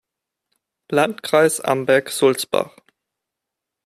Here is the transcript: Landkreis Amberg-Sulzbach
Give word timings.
Landkreis 0.89 1.61
Amberg-Sulzbach 1.63 2.75